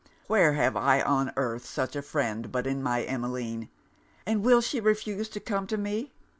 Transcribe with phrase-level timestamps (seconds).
[0.25, 3.69] 'Where have I on earth such a friend but in my Emmeline?
[4.25, 6.11] And will she refuse to come to me?